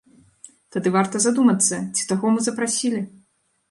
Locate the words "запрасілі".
2.51-3.09